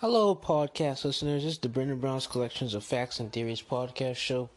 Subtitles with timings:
[0.00, 1.42] Hello, podcast listeners.
[1.42, 4.50] This is the Brendan Brown's Collections of Facts and Theories podcast show.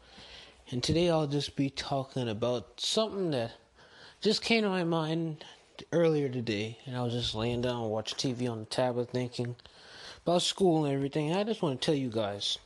[0.70, 3.52] And today I'll just be talking about something that
[4.20, 5.42] just came to my mind
[5.94, 6.76] earlier today.
[6.84, 9.56] And I was just laying down watching TV on the tablet thinking
[10.26, 11.34] about school and everything.
[11.34, 12.58] I just want to tell you guys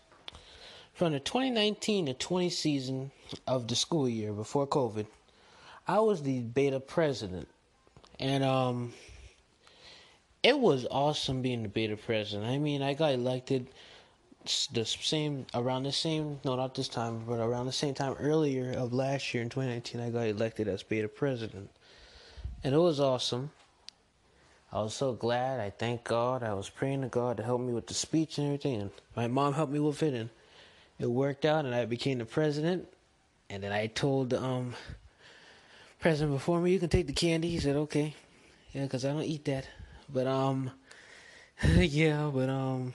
[0.94, 3.12] from the 2019 to 20 season
[3.46, 5.06] of the school year before COVID,
[5.86, 7.46] I was the beta president.
[8.18, 8.94] And, um,
[10.44, 12.48] it was awesome being the beta president.
[12.48, 13.66] I mean, I got elected
[14.74, 18.72] the same around the same no not this time but around the same time earlier
[18.72, 21.70] of last year in 2019 I got elected as beta president.
[22.62, 23.52] And it was awesome.
[24.70, 25.60] I was so glad.
[25.60, 26.42] I thank God.
[26.42, 28.82] I was praying to God to help me with the speech and everything.
[28.82, 30.28] And my mom helped me with it and
[30.98, 32.86] it worked out and I became the president.
[33.48, 34.74] And then I told the um
[36.00, 37.48] president before me you can take the candy.
[37.48, 38.14] He said okay.
[38.74, 39.66] Yeah because I don't eat that
[40.14, 40.70] but um,
[41.76, 42.94] yeah, but um,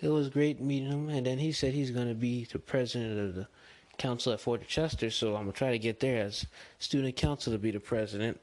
[0.00, 1.08] it was great meeting him.
[1.10, 3.46] And then he said he's gonna be the president of the
[3.98, 5.10] council at Fort Dorchester.
[5.10, 6.46] So I'm gonna try to get there as
[6.78, 8.40] student council to be the president.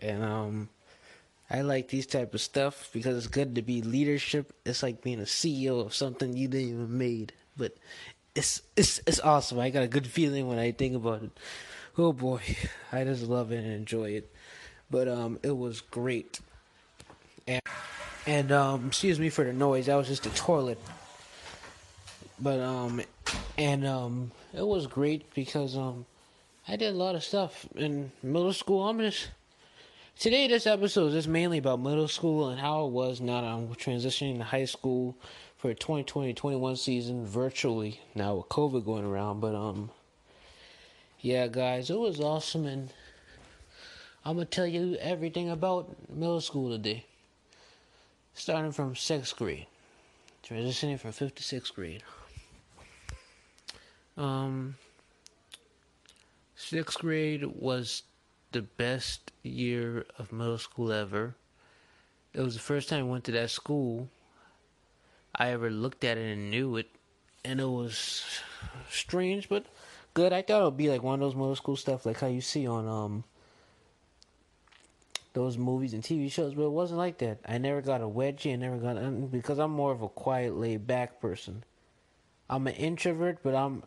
[0.00, 0.68] And um,
[1.50, 4.52] I like these type of stuff because it's good to be leadership.
[4.64, 7.76] It's like being a CEO of something you didn't even made, but
[8.36, 9.58] it's it's it's awesome.
[9.58, 11.30] I got a good feeling when I think about it.
[11.98, 12.42] Oh boy,
[12.92, 14.30] I just love it and enjoy it
[14.90, 16.40] but um, it was great.
[17.46, 17.62] And,
[18.26, 19.86] and um, excuse me for the noise.
[19.86, 20.78] That was just the toilet.
[22.40, 23.00] But um,
[23.56, 26.06] and um, it was great because um,
[26.66, 28.88] I did a lot of stuff in middle school.
[28.88, 29.30] I'm just
[30.18, 30.48] today.
[30.48, 33.68] This episode is just mainly about middle school and how it was now that I'm
[33.74, 35.16] transitioning to high school
[35.58, 39.40] for 2020-21 season virtually now with COVID going around.
[39.40, 39.90] But um,
[41.20, 42.92] yeah, guys, it was awesome and
[44.26, 47.04] I'm gonna tell you everything about middle school today.
[48.32, 49.66] Starting from sixth grade,
[50.42, 52.02] transitioning from fifth to sixth grade.
[54.16, 54.76] Um,
[56.56, 58.02] sixth grade was
[58.52, 61.34] the best year of middle school ever.
[62.32, 64.08] It was the first time I went to that school.
[65.36, 66.88] I ever looked at it and knew it,
[67.44, 68.24] and it was
[68.88, 69.66] strange but
[70.14, 70.32] good.
[70.32, 72.40] I thought it would be like one of those middle school stuff, like how you
[72.40, 73.24] see on um
[75.34, 77.40] those movies and TV shows, but it wasn't like that.
[77.44, 78.52] I never got a wedgie.
[78.52, 81.64] I never got because I'm more of a quiet, laid back person.
[82.48, 83.82] I'm an introvert, but I'm,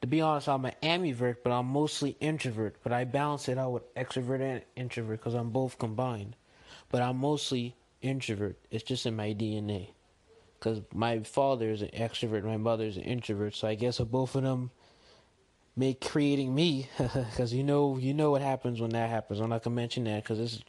[0.00, 2.76] to be honest, I'm an ambivert, but I'm mostly introvert.
[2.82, 6.36] But I balance it out with extrovert and introvert because I'm both combined.
[6.90, 8.56] But I'm mostly introvert.
[8.70, 9.88] It's just in my DNA.
[10.58, 14.36] Because my father is an extrovert, my mother is an introvert, so I guess both
[14.36, 14.70] of them
[15.74, 19.40] make creating me because you know you know what happens when that happens.
[19.40, 20.62] I'm not gonna mention that because it's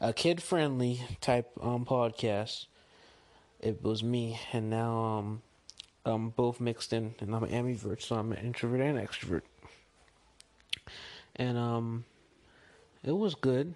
[0.00, 2.66] a kid friendly type um podcast.
[3.60, 5.42] It was me, and now um
[6.06, 9.42] I'm both mixed in, and I'm an ambivert, so I'm an introvert and extrovert.
[11.36, 12.04] And um,
[13.02, 13.74] it was good.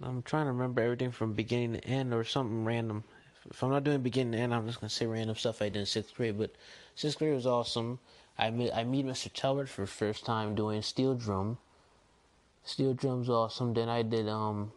[0.00, 3.04] I'm trying to remember everything from beginning to end or something random.
[3.50, 5.80] If I'm not doing beginning to end, I'm just gonna say random stuff I did
[5.80, 6.38] in sixth grade.
[6.38, 6.52] But
[6.94, 7.98] sixth grade was awesome.
[8.38, 9.32] I meet I meet Mr.
[9.32, 11.58] Talbot for the first time doing steel drum.
[12.64, 13.74] Steel drum's awesome.
[13.74, 14.72] Then I did um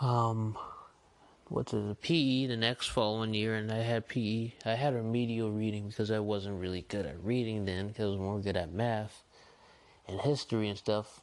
[0.00, 0.58] um
[1.48, 4.52] what's it PE the next following year and I had PE.
[4.64, 8.08] I had a remedial reading because I wasn't really good at reading then because I
[8.08, 9.22] was more good at math
[10.08, 11.20] and history and stuff.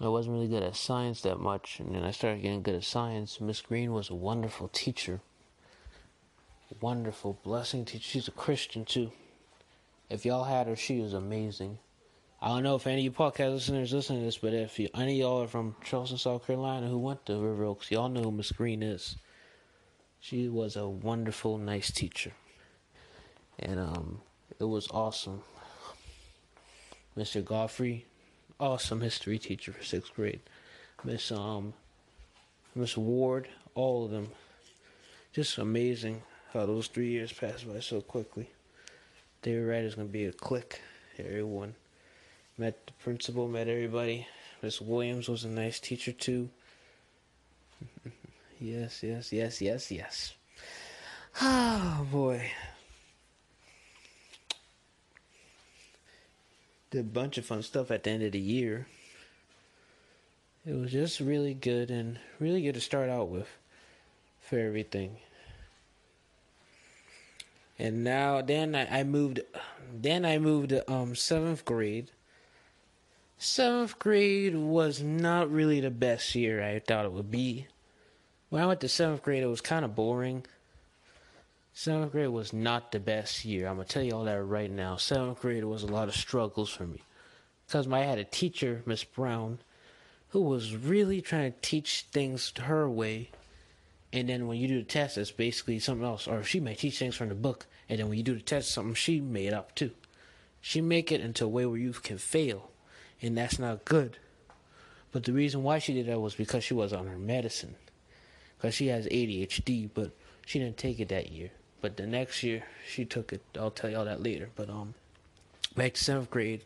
[0.00, 2.84] I wasn't really good at science that much and then I started getting good at
[2.84, 3.40] science.
[3.40, 5.20] Miss Green was a wonderful teacher
[6.80, 8.04] wonderful blessing teacher.
[8.04, 9.12] She's a Christian too.
[10.10, 11.78] If y'all had her, she was amazing.
[12.40, 14.88] I don't know if any of you podcast listeners listen to this, but if you,
[14.94, 18.24] any of y'all are from Charleston, South Carolina, who went to River Oaks, y'all know
[18.24, 19.16] who Miss Green is.
[20.20, 22.32] She was a wonderful, nice teacher,
[23.58, 24.20] and um,
[24.58, 25.42] it was awesome.
[27.16, 27.44] Mr.
[27.44, 28.06] Godfrey,
[28.58, 30.40] awesome history teacher for sixth grade.
[31.02, 31.72] Miss um,
[32.74, 34.30] Miss Ward, all of them,
[35.32, 36.22] just amazing
[36.54, 38.48] how those three years passed by so quickly.
[39.42, 40.80] They were it's going to be a click.
[41.18, 41.74] Everyone
[42.56, 44.26] met the principal, met everybody.
[44.62, 46.48] Miss Williams was a nice teacher, too.
[48.60, 50.34] yes, yes, yes, yes, yes.
[51.42, 52.50] Oh, boy.
[56.90, 58.86] Did a bunch of fun stuff at the end of the year.
[60.64, 63.48] It was just really good and really good to start out with
[64.40, 65.16] for everything
[67.78, 69.40] and now then I, moved
[69.92, 72.10] then I moved to um seventh grade.
[73.38, 77.66] seventh grade was not really the best year I thought it would be.
[78.50, 80.46] When I went to seventh grade, it was kind of boring.
[81.72, 83.66] Seventh grade was not the best year.
[83.66, 84.96] I'm gonna tell you all that right now.
[84.96, 87.02] Seventh grade was a lot of struggles for me
[87.66, 89.58] because I had a teacher, Miss Brown,
[90.28, 93.30] who was really trying to teach things her way.
[94.14, 96.28] And then when you do the test, it's basically something else.
[96.28, 98.70] Or she may teach things from the book, and then when you do the test,
[98.70, 99.90] something she made up too.
[100.60, 102.70] She make it into a way where you can fail,
[103.20, 104.18] and that's not good.
[105.10, 107.74] But the reason why she did that was because she was on her medicine,
[108.56, 110.12] because she has ADHD, but
[110.46, 111.50] she didn't take it that year.
[111.80, 113.42] But the next year she took it.
[113.58, 114.48] I'll tell y'all that later.
[114.54, 114.94] But um,
[115.76, 116.62] back to seventh grade.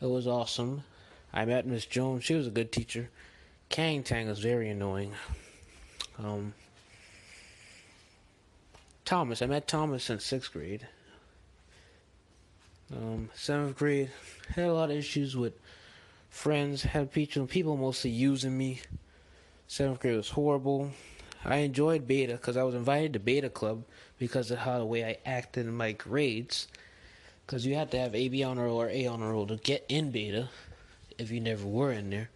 [0.00, 0.82] It was awesome.
[1.32, 2.24] I met Miss Jones.
[2.24, 3.08] She was a good teacher.
[3.68, 5.12] Kang Tang was very annoying.
[6.18, 6.54] Um,
[9.04, 9.42] Thomas.
[9.42, 10.86] I met Thomas in sixth grade.
[12.94, 14.10] Um, seventh grade
[14.54, 15.54] had a lot of issues with
[16.30, 16.82] friends.
[16.82, 18.80] Had people people mostly using me.
[19.66, 20.90] Seventh grade was horrible.
[21.44, 23.84] I enjoyed beta because I was invited to beta club
[24.18, 26.68] because of how the way I acted in my grades.
[27.44, 29.56] Because you had to have AB on a roll or A on a roll to
[29.56, 30.48] get in beta
[31.18, 32.30] if you never were in there.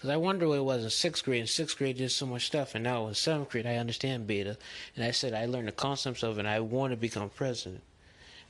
[0.00, 1.42] Because I wonder what it was in sixth grade.
[1.42, 4.56] In sixth grade, did so much stuff, and now in seventh grade, I understand beta.
[4.96, 7.82] And I said I learned the concepts of it, and I want to become president.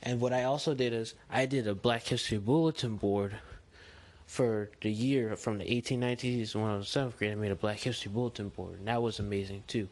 [0.01, 3.35] And what I also did is I did a Black History Bulletin board
[4.27, 7.33] for the year from the 1890s when I was in seventh grade.
[7.33, 9.89] I made a Black History Bulletin board, and that was amazing too.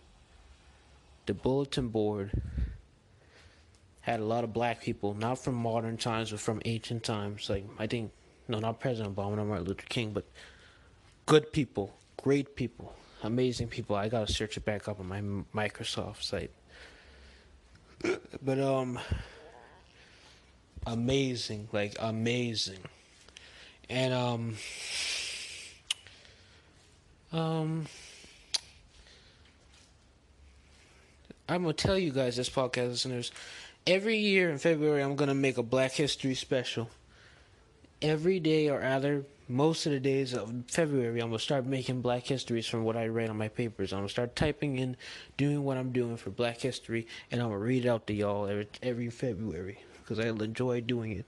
[1.25, 2.41] The bulletin board
[4.00, 7.50] had a lot of black people, not from modern times, but from ancient times.
[7.50, 8.13] Like I think,
[8.47, 10.23] no, not President Obama, not Martin Luther King, but
[11.30, 12.92] good people, great people,
[13.22, 13.96] amazing people.
[13.96, 15.22] I gotta search it back up on my
[15.56, 16.52] Microsoft site.
[18.42, 18.98] But um,
[20.88, 22.80] amazing, like amazing
[23.90, 24.56] and um
[27.34, 27.88] um
[31.48, 33.31] I'm gonna tell you guys this podcast listeners
[33.88, 36.90] every year in February I'm gonna make a Black History special.
[38.02, 42.28] Every day or rather most of the days of February I'm gonna start making Black
[42.28, 43.92] Histories from what I read on my papers.
[43.92, 44.96] I'm gonna start typing in,
[45.38, 48.46] doing what I'm doing for Black History, and I'm gonna read it out to y'all
[48.46, 51.25] every every February because I enjoy doing it.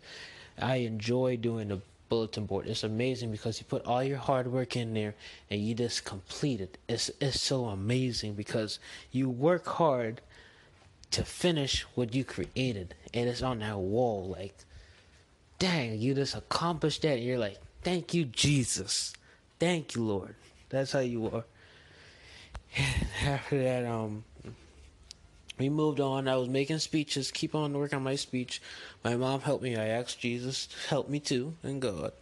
[0.60, 2.68] I enjoy doing the bulletin board.
[2.68, 5.16] It's amazing because you put all your hard work in there
[5.50, 6.78] and you just complete it.
[6.88, 8.78] It's it's so amazing because
[9.12, 10.22] you work hard
[11.10, 14.56] to finish what you created and it's on that wall like
[15.62, 17.18] dang, you just accomplished that.
[17.18, 19.14] And you're like, thank you, Jesus.
[19.60, 20.36] Thank you, Lord.
[20.70, 21.44] That's how you are.
[23.26, 24.24] After that, um,
[25.60, 26.28] we moved on.
[26.28, 28.62] I was making speeches, keep on working on my speech.
[29.04, 29.76] My mom helped me.
[29.76, 32.14] I asked Jesus to help me too, and God.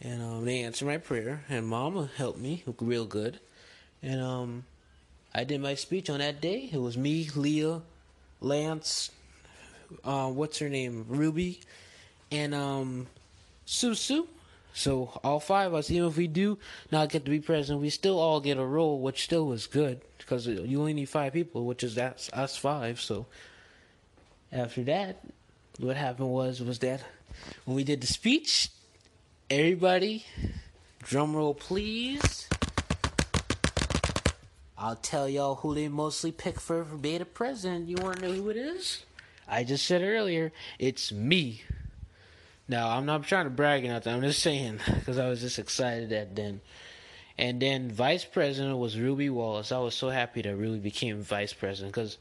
[0.00, 3.40] And um, they answered my prayer, and Mama helped me real good.
[4.02, 4.64] And um,
[5.34, 6.68] I did my speech on that day.
[6.70, 7.80] It was me, Leah,
[8.40, 9.10] Lance,
[10.04, 11.60] uh, what's her name, Ruby,
[12.30, 13.06] and um,
[13.66, 14.26] Susu.
[14.76, 16.58] So all five of us, even if we do
[16.92, 20.02] not get to be president, we still all get a role, which still was good
[20.18, 23.00] because you only need five people, which is that's us five.
[23.00, 23.24] So
[24.52, 25.24] after that,
[25.78, 27.00] what happened was was that
[27.64, 28.68] when we did the speech,
[29.48, 30.26] everybody,
[31.02, 32.46] drum roll please.
[34.76, 37.88] I'll tell y'all who they mostly pick for, for beta president.
[37.88, 39.06] You want to know who it is?
[39.48, 41.62] I just said earlier, it's me.
[42.68, 44.12] Now, I'm not trying to brag or nothing.
[44.12, 46.60] I'm just saying because I was just excited that then.
[47.38, 49.70] And then vice president was Ruby Wallace.
[49.70, 52.16] I was so happy that Ruby became vice president because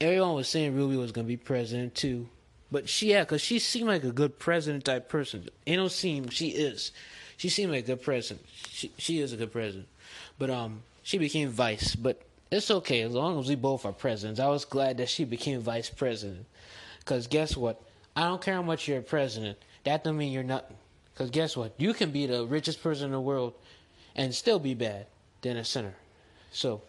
[0.00, 2.28] everyone was saying Ruby was going to be president too.
[2.70, 5.48] But she, yeah, because she seemed like a good president type person.
[5.66, 6.92] It don't seem she is.
[7.36, 8.46] She seemed like a good president.
[8.70, 9.88] She she is a good president.
[10.38, 11.94] But um, she became vice.
[11.94, 14.40] But it's okay as long as we both are presidents.
[14.40, 16.46] I was glad that she became vice president.
[17.00, 17.82] Because guess what?
[18.16, 20.76] I don't care how much you're a president that don't mean you're nothing.
[21.12, 21.74] Because guess what?
[21.78, 23.54] You can be the richest person in the world
[24.16, 25.06] and still be bad
[25.42, 25.94] than a sinner.
[26.50, 26.82] So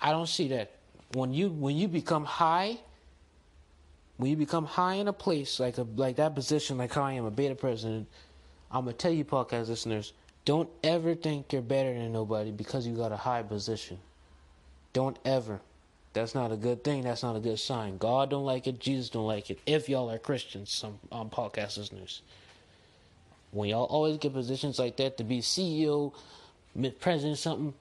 [0.00, 0.70] I don't see that.
[1.14, 2.78] When you when you become high,
[4.16, 7.12] when you become high in a place like a like that position, like how I
[7.12, 8.08] am a beta president,
[8.70, 10.14] I'm gonna tell you, podcast listeners,
[10.44, 13.98] don't ever think you're better than nobody because you got a high position.
[14.92, 15.60] Don't ever.
[16.12, 17.04] That's not a good thing.
[17.04, 17.96] That's not a good sign.
[17.96, 18.78] God don't like it.
[18.78, 19.58] Jesus don't like it.
[19.64, 22.20] If y'all are Christians, some um, podcast listeners,
[23.50, 26.12] when y'all always get positions like that to be CEO,
[27.00, 27.74] president, something,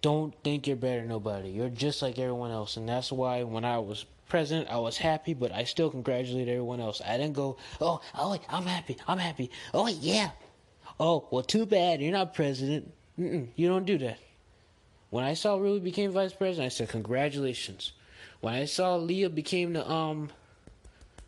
[0.00, 1.50] don't think you're better than nobody.
[1.50, 5.34] You're just like everyone else, and that's why when I was president, I was happy,
[5.34, 7.00] but I still congratulate everyone else.
[7.06, 9.50] I didn't go, oh, oh, I'm happy, I'm happy.
[9.72, 10.30] Oh, yeah.
[11.00, 12.92] oh, well, too bad, you're not president.
[13.18, 14.18] Mm-mm, you don't do that.
[15.14, 17.92] When I saw Ruby became vice president, I said, congratulations.
[18.40, 20.30] When I saw Leah became the um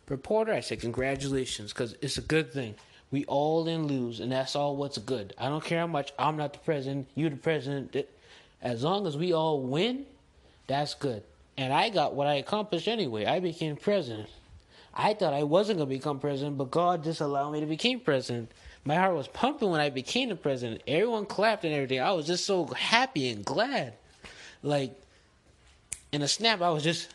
[0.09, 2.75] reporter, I said, congratulations, because it's a good thing.
[3.11, 5.33] We all then lose, and that's all what's good.
[5.37, 7.95] I don't care how much I'm not the president, you're the president.
[8.61, 10.05] As long as we all win,
[10.67, 11.23] that's good.
[11.55, 13.25] And I got what I accomplished anyway.
[13.25, 14.27] I became president.
[14.93, 18.01] I thought I wasn't going to become president, but God just allowed me to become
[18.01, 18.51] president.
[18.87, 20.81] My heart was pumping when I became the president.
[20.87, 21.99] Everyone clapped and everything.
[21.99, 23.95] I was just so happy and glad.
[24.63, 24.97] Like,
[26.13, 27.09] in a snap, I was just,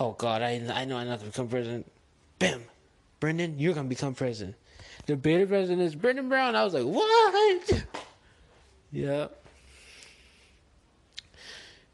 [0.00, 1.92] oh God, I, I know I'm not going to become president.
[2.38, 2.62] Bam!
[3.20, 4.56] Brendan, you're going to become president.
[5.04, 6.56] The beta president is Brendan Brown.
[6.56, 7.84] I was like, what?
[8.90, 9.28] Yeah.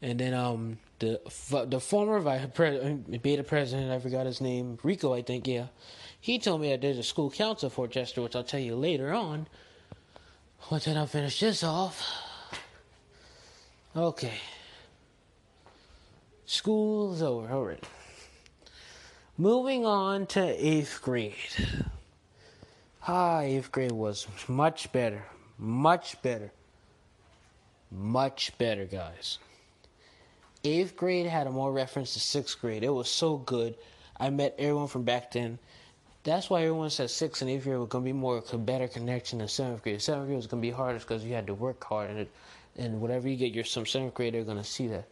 [0.01, 1.19] And then um the
[1.67, 5.67] the former vice president, beta president, I forgot his name, Rico, I think, yeah.
[6.25, 9.13] He told me that there's a school council for Chester, which I'll tell you later
[9.13, 9.45] on.
[10.71, 12.03] Once I finish this off.
[13.95, 14.33] Okay.
[16.47, 17.53] School's over.
[17.53, 17.83] All right.
[19.37, 21.35] Moving on to eighth grade.
[23.07, 25.23] Ah, eighth grade was much better.
[25.59, 26.51] Much better.
[27.91, 29.37] Much better, guys.
[30.63, 32.83] Eighth grade had a more reference to sixth grade.
[32.83, 33.75] It was so good.
[34.19, 35.59] I met everyone from back then.
[36.25, 39.39] That's why everyone said sixth and eighth grade going to be more a better connection
[39.39, 40.01] than seventh grade.
[40.01, 42.27] Seventh grade was to be harder because you had to work hard, and
[42.77, 45.05] and whatever you get your some seventh grade, they're to see that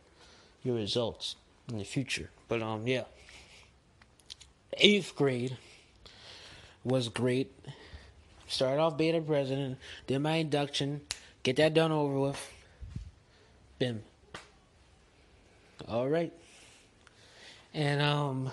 [0.64, 1.36] your results
[1.70, 2.32] in the future.
[2.48, 3.04] But um, yeah,
[4.74, 5.56] eighth grade
[6.84, 7.52] was great.
[8.48, 9.78] Started off beta president,
[10.08, 11.02] did my induction,
[11.44, 12.52] get that done over with.
[13.78, 14.04] Bim.
[15.88, 16.34] All right.
[17.74, 18.52] And um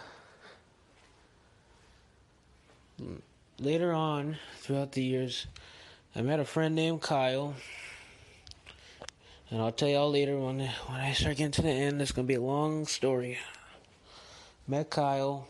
[3.58, 5.46] later on throughout the years,
[6.14, 7.54] I met a friend named Kyle.
[9.50, 12.00] And I'll tell y'all later when when I start getting to the end.
[12.00, 13.38] It's gonna be a long story.
[14.68, 15.48] Met Kyle.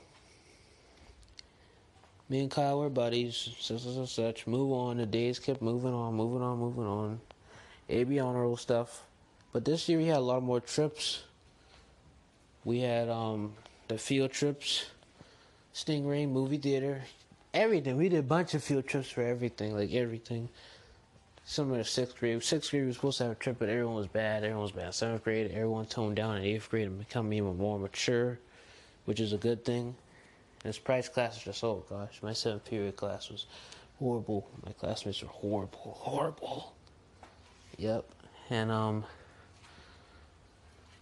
[2.31, 4.47] Me and Kyle were buddies, such and such.
[4.47, 4.97] Move on.
[4.99, 7.21] The days kept moving on, moving on, moving on.
[7.89, 9.03] AB honor roll stuff.
[9.53, 11.25] But this year we had a lot more trips.
[12.65, 13.55] We had um,
[13.89, 14.87] the field trips,
[15.75, 17.03] Stingray movie theater,
[17.55, 17.97] everything.
[17.97, 20.49] We did a bunch of field trips for everything, like everything.
[21.45, 22.43] Similar to sixth grade.
[22.43, 24.45] Sixth grade we were supposed to have a trip, but everyone was bad.
[24.45, 24.95] Everyone was bad.
[24.95, 26.37] Seventh grade, everyone toned down.
[26.37, 28.39] In eighth grade, and become even more mature,
[29.05, 29.95] which is a good thing.
[30.63, 33.47] And this price class is just oh gosh, my seventh period class was
[33.99, 34.49] horrible.
[34.65, 36.73] My classmates were horrible, horrible.
[37.79, 38.05] Yep,
[38.51, 39.05] and um.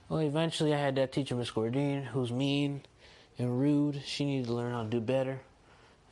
[0.08, 2.80] Well, eventually I had that teacher, Miss Gordine, who's mean
[3.36, 4.00] and rude.
[4.06, 5.40] She needed to learn how to do better.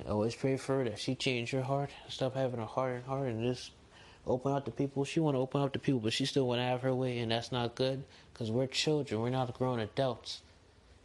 [0.05, 3.29] I always pray for her that she change her heart, stop having a hard heart,
[3.29, 3.71] and just
[4.27, 5.05] open up to people.
[5.05, 7.19] She want to open up to people, but she still want to have her way,
[7.19, 9.21] and that's not good because we're children.
[9.21, 10.43] We're not grown adults.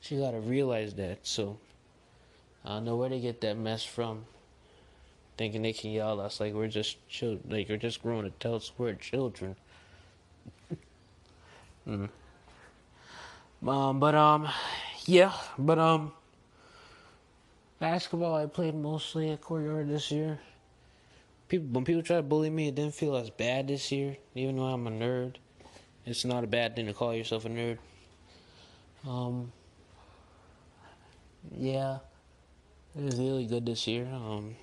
[0.02, 1.20] She got to realize that.
[1.24, 1.58] So
[2.66, 4.26] I don't know where they get that mess from.
[5.38, 8.74] Thinking they can yell at us like we're just children, like we're just grown adults.
[8.78, 9.56] We're children.
[11.88, 12.10] mm.
[13.66, 14.50] Um, but um,
[15.06, 16.14] yeah, but um,
[17.82, 20.40] basketball I played mostly at courtyard this year.
[21.50, 24.56] People when people try to bully me, it didn't feel as bad this year, even
[24.56, 25.36] though I'm a nerd.
[26.06, 27.80] It's not a bad thing to call yourself a nerd.
[29.06, 29.52] Um,
[31.58, 31.98] yeah,
[32.96, 34.06] it was really good this year.
[34.06, 34.56] Um,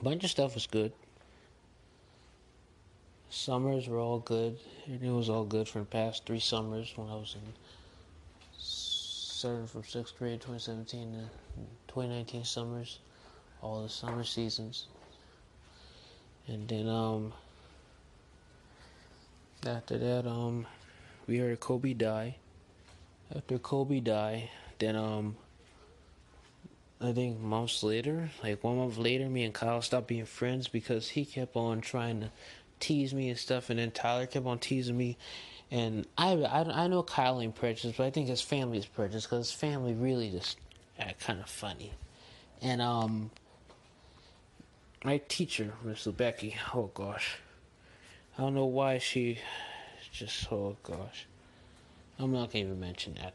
[0.00, 0.92] a bunch of stuff was good.
[3.28, 4.58] Summers were all good.
[4.86, 7.52] It was all good for the past three summers when I was in
[9.38, 11.18] seven from sixth grade, 2017 to
[11.86, 12.98] 2019 summers,
[13.62, 14.86] all the summer seasons.
[16.48, 17.32] And then um
[19.64, 20.66] after that um
[21.28, 22.34] we heard Kobe die.
[23.34, 25.36] After Kobe died, then um
[27.00, 31.10] I think months later, like one month later, me and Kyle stopped being friends because
[31.10, 32.30] he kept on trying to
[32.80, 35.16] tease me and stuff, and then Tyler kept on teasing me.
[35.70, 39.28] And I, I, I know Kyle ain't prejudiced, but I think his family is prejudiced
[39.28, 40.56] because his family really just
[40.98, 41.92] act kind of funny.
[42.62, 43.30] And um,
[45.04, 47.36] my teacher, Miss Becky, oh gosh,
[48.36, 49.38] I don't know why she
[50.10, 51.26] just oh gosh,
[52.18, 53.34] I'm not gonna even mention that.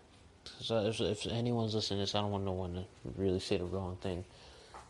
[0.59, 2.83] So if, if anyone's listening to this, I don't want no one to
[3.15, 4.25] really say the wrong thing.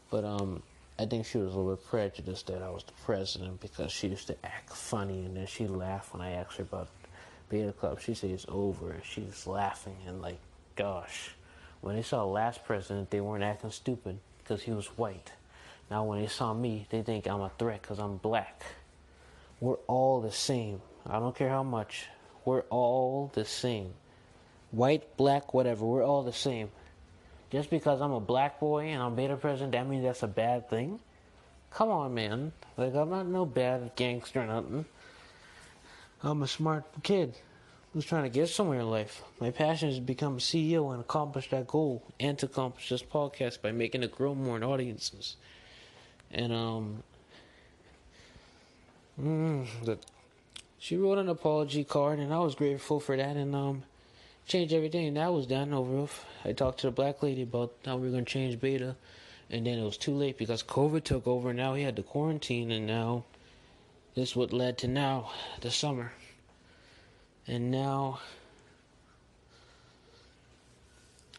[0.10, 0.64] But um,
[0.98, 4.08] I think she was a little bit prejudiced that I was the president because she
[4.08, 6.90] used to act funny and then she laughed when I asked her about
[7.54, 8.02] Beta Club.
[8.02, 10.40] She said it's over and she laughing and like,
[10.76, 11.36] gosh,
[11.82, 15.32] when they saw the last president, they weren't acting stupid because he was white.
[15.92, 18.64] Now, when they saw me, they think I'm a threat because I'm black.
[19.60, 20.82] We're all the same.
[21.06, 22.08] I don't care how much.
[22.44, 23.94] We're all the same.
[24.72, 25.86] White, black, whatever.
[25.86, 26.72] We're all the same.
[27.52, 30.72] Just because I'm a black boy and I'm beta president, that means that's a bad
[30.72, 31.00] thing?
[31.70, 32.52] Come on, man.
[32.78, 34.86] Like, I'm not no bad gangster or nothing.
[36.26, 37.36] I'm a smart kid
[37.92, 39.24] who's trying to get somewhere in life.
[39.42, 43.04] My passion is to become a CEO and accomplish that goal and to accomplish this
[43.04, 45.36] podcast by making it grow more in audiences.
[46.32, 47.04] And, um,
[49.22, 49.98] mm, the,
[50.80, 53.84] she wrote an apology card and I was grateful for that and, um,
[54.48, 56.08] changed everything that was done over.
[56.46, 58.96] I talked to the black lady about how we were going to change beta
[59.50, 62.72] and then it was too late because COVID took over now he had to quarantine
[62.72, 63.26] and now
[64.16, 66.12] this is what led to now, the summer.
[67.48, 68.20] And now,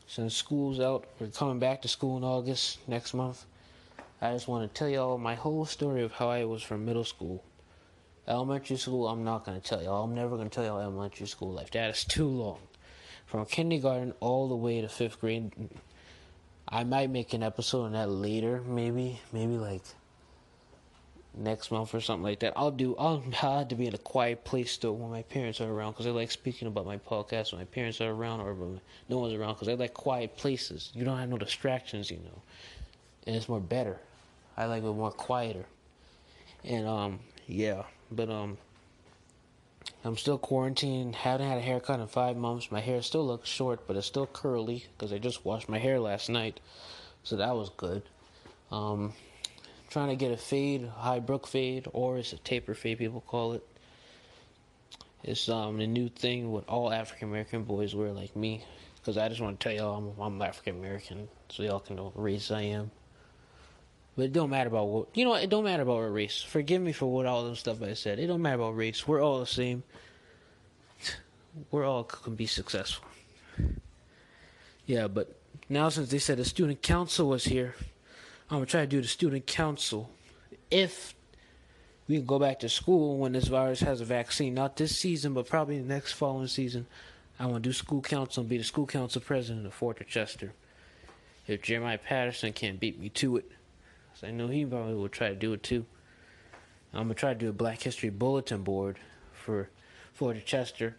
[0.06, 3.44] since school's out, we're coming back to school in August next month.
[4.20, 7.04] I just want to tell y'all my whole story of how I was from middle
[7.04, 7.44] school.
[8.26, 10.04] Elementary school, I'm not going to tell y'all.
[10.04, 11.70] I'm never going to tell y'all elementary school life.
[11.72, 12.58] That is too long.
[13.26, 15.52] From kindergarten all the way to fifth grade.
[16.68, 19.20] I might make an episode on that later, maybe.
[19.32, 19.82] Maybe like
[21.36, 22.52] next month or something like that.
[22.56, 22.96] I'll do.
[22.98, 26.06] I'll, have to be in a quiet place still when my parents are around because
[26.06, 29.34] I like speaking about my podcast when my parents are around or when no one's
[29.34, 30.90] around because I like quiet places.
[30.94, 32.42] You don't have no distractions, you know,
[33.26, 33.98] and it's more better.
[34.56, 35.66] I like it more quieter,
[36.62, 38.58] and um yeah, but um.
[40.06, 41.16] I'm still quarantined.
[41.16, 42.70] Haven't had a haircut in five months.
[42.70, 45.98] My hair still looks short, but it's still curly because I just washed my hair
[45.98, 46.60] last night,
[47.22, 48.02] so that was good.
[48.70, 49.14] Um,
[49.94, 53.52] trying to get a fade, high brook fade, or it's a taper fade, people call
[53.52, 53.64] it.
[55.22, 58.64] It's um the new thing what all African American boys wear like me,
[58.96, 62.06] because I just want to tell y'all I'm, I'm African American, so y'all can know
[62.06, 62.90] what race I am.
[64.16, 65.34] But it don't matter about what you know.
[65.34, 66.42] It don't matter about our race.
[66.42, 68.18] Forgive me for what all the stuff I said.
[68.18, 69.06] It don't matter about race.
[69.06, 69.84] We're all the same.
[71.70, 73.07] We're all can be successful.
[74.87, 75.37] Yeah, but
[75.68, 77.76] now since they said the student council was here,
[78.50, 80.11] I'm gonna try to do the student council
[80.70, 81.14] if
[82.07, 84.54] we can go back to school when this virus has a vaccine.
[84.54, 86.87] Not this season, but probably the next following season.
[87.38, 90.52] I want to do school council and be the school council president of Fort Dorchester.
[91.46, 93.50] If Jeremiah Patterson can't beat me to it,
[94.22, 95.87] I know he probably will try to do it too.
[96.92, 98.98] I'm gonna try to do a Black History bulletin board
[99.33, 99.70] for
[100.12, 100.96] Fort Dorchester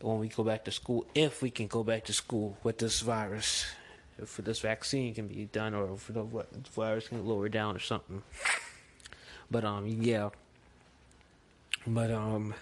[0.00, 3.00] when we go back to school, if we can go back to school with this
[3.00, 3.66] virus
[4.18, 6.24] if this vaccine can be done or if the
[6.74, 8.22] virus can lower down or something.
[9.50, 10.30] But um yeah.
[11.86, 12.54] But um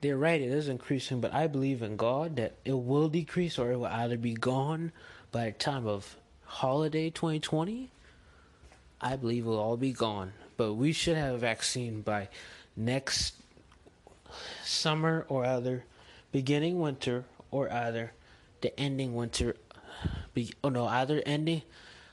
[0.00, 3.72] they're right, it is increasing, but I believe in God that it will decrease or
[3.72, 4.92] it will either be gone
[5.32, 7.90] by the time of holiday 2020.
[9.00, 10.32] I believe it will all be gone.
[10.56, 12.28] But we should have a vaccine by
[12.76, 13.34] next
[14.64, 15.84] summer or either
[16.32, 18.12] beginning winter or either
[18.60, 19.56] the ending winter
[20.36, 21.62] be oh no either ending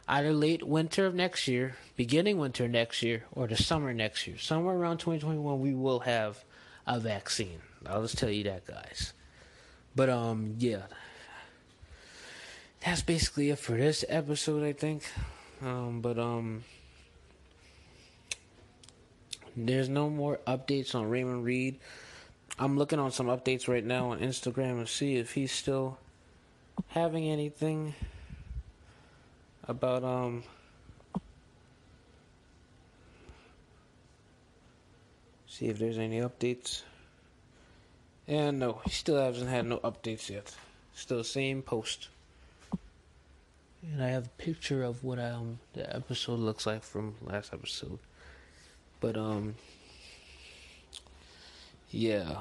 [0.08, 4.38] either late winter of next year, beginning winter next year, or the summer next year.
[4.38, 6.44] Somewhere around 2021, we will have
[6.86, 7.62] a vaccine.
[7.86, 9.14] I'll just tell you that, guys.
[9.96, 10.84] But um, yeah,
[12.84, 15.04] that's basically it for this episode, I think.
[15.62, 16.64] Um, but um,
[19.56, 21.80] there's no more updates on Raymond Reed.
[22.60, 25.98] I'm looking on some updates right now on Instagram and see if he's still
[26.90, 27.96] having anything
[29.68, 30.44] about um
[35.48, 36.84] see if there's any updates.
[38.28, 40.56] And no, he still hasn't had no updates yet.
[40.94, 42.08] Still same post.
[43.82, 48.00] And I have a picture of what um the episode looks like from last episode.
[49.00, 49.56] But um
[51.90, 52.38] yeah.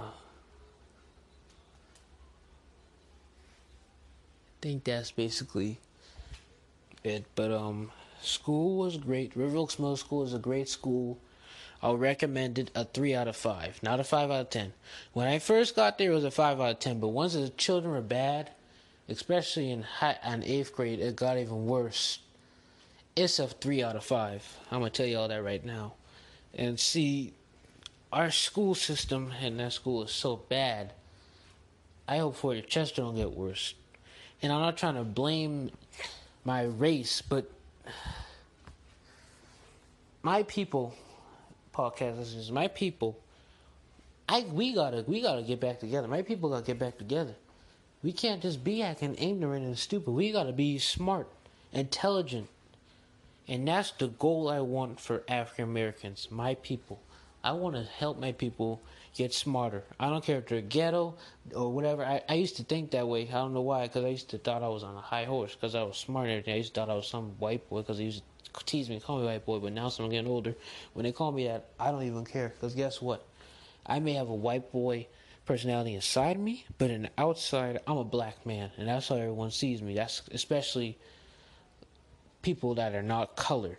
[4.48, 5.78] I think that's basically
[7.04, 7.24] it.
[7.34, 9.36] But um, school was great.
[9.36, 11.18] River Oaks Middle School is a great school.
[11.82, 14.72] I'll recommend it a three out of five, not a five out of ten.
[15.12, 17.00] When I first got there, it was a five out of ten.
[17.00, 18.50] But once the children were bad,
[19.08, 22.20] especially in high, in eighth grade, it got even worse.
[23.16, 24.46] It's a three out of five.
[24.70, 25.94] I'm gonna tell you all that right now.
[26.54, 27.32] And see,
[28.12, 30.92] our school system and that school is so bad.
[32.06, 33.74] I hope Fort Dorchester don't get worse
[34.42, 35.70] and I'm not trying to blame
[36.44, 37.50] my race, but
[40.22, 40.94] my people,
[41.74, 43.18] podcast listeners, my people,
[44.28, 46.08] I we gotta we gotta get back together.
[46.08, 47.34] My people gotta get back together.
[48.02, 50.10] We can't just be acting ignorant and stupid.
[50.12, 51.28] We gotta be smart,
[51.72, 52.48] intelligent,
[53.48, 57.00] And that's the goal I want for African Americans, my people.
[57.44, 58.80] I want to help my people
[59.14, 59.84] get smarter.
[60.00, 61.14] I don't care if they're ghetto
[61.54, 62.04] or whatever.
[62.04, 63.28] I, I used to think that way.
[63.28, 65.54] I don't know why, because I used to thought I was on a high horse
[65.54, 66.54] because I was smart and everything.
[66.54, 69.00] I used to thought I was some white boy because they used to tease me,
[69.00, 69.58] call me white boy.
[69.58, 70.54] But now, since I'm getting older,
[70.94, 72.48] when they call me that, I don't even care.
[72.48, 73.26] Because guess what?
[73.84, 75.06] I may have a white boy
[75.44, 79.50] personality inside me, but in the outside, I'm a black man, and that's how everyone
[79.50, 79.94] sees me.
[79.94, 80.96] That's especially
[82.42, 83.78] people that are not colored.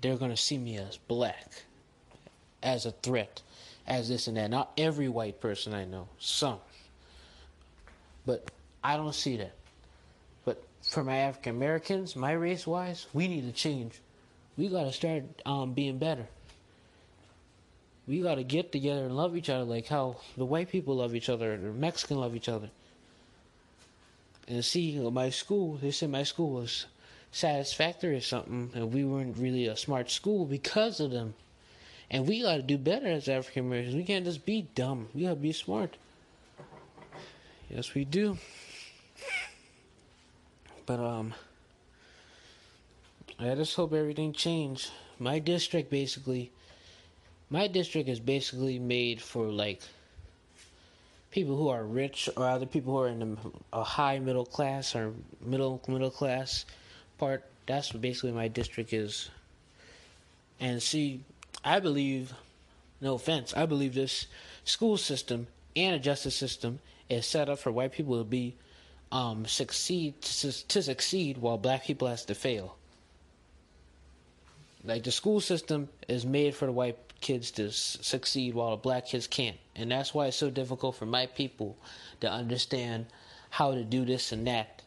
[0.00, 1.64] They're gonna see me as black,
[2.62, 3.42] as a threat,
[3.88, 4.50] as this and that.
[4.50, 6.58] Not every white person I know, some,
[8.24, 8.48] but
[8.84, 9.54] I don't see that.
[10.44, 14.00] But for my African Americans, my race wise, we need to change.
[14.56, 16.28] We gotta start um, being better
[18.08, 21.14] we got to get together and love each other like how the white people love
[21.14, 22.70] each other, the Mexican love each other.
[24.48, 26.86] And see, my school, they said my school was
[27.30, 31.34] satisfactory or something, and we weren't really a smart school because of them.
[32.10, 33.94] And we got to do better as African Americans.
[33.94, 35.08] We can't just be dumb.
[35.14, 35.96] We got to be smart.
[37.68, 38.38] Yes, we do.
[40.86, 41.34] But um,
[43.38, 44.90] I just hope everything change.
[45.18, 46.50] My district basically
[47.50, 49.80] my district is basically made for like
[51.30, 53.38] people who are rich or other people who are in
[53.72, 56.64] a high middle class or middle middle class
[57.16, 57.44] part.
[57.66, 59.30] That's what basically my district is.
[60.60, 61.20] And see,
[61.64, 62.32] I believe,
[63.00, 64.26] no offense, I believe this
[64.64, 68.56] school system and a justice system is set up for white people to be
[69.10, 72.76] um, succeed to, to succeed while black people has to fail.
[74.84, 79.06] Like the school system is made for the white kids to succeed while the black
[79.06, 79.56] kids can't.
[79.74, 81.76] And that's why it's so difficult for my people
[82.20, 83.06] to understand
[83.50, 84.82] how to do this and that.